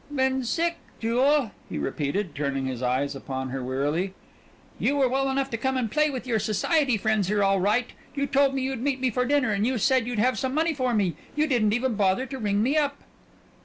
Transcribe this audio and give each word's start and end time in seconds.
"Been 0.15 0.43
sick, 0.43 0.77
Jewel," 0.99 1.51
he 1.69 1.77
repeated, 1.77 2.33
turning 2.33 2.65
his 2.65 2.81
eyes 2.81 3.15
upon 3.15 3.49
her 3.49 3.63
wearily. 3.63 4.15
"You're 4.79 5.07
well 5.07 5.29
enough 5.29 5.51
to 5.51 5.57
come 5.59 5.77
and 5.77 5.91
play 5.91 6.09
with 6.09 6.25
your 6.25 6.39
society 6.39 6.97
friends 6.97 7.27
here 7.27 7.43
all 7.43 7.59
right. 7.59 7.93
You 8.15 8.25
told 8.25 8.55
me 8.55 8.63
you'd 8.63 8.81
meet 8.81 8.99
me 8.99 9.11
for 9.11 9.25
dinner, 9.25 9.51
and 9.51 9.67
you 9.67 9.77
said 9.77 10.07
you'd 10.07 10.17
have 10.17 10.39
some 10.39 10.55
money 10.55 10.73
for 10.73 10.95
me. 10.95 11.15
You 11.35 11.45
didn't 11.45 11.73
even 11.75 11.93
bother 11.93 12.25
to 12.25 12.39
ring 12.39 12.63
me 12.63 12.75
up." 12.77 13.03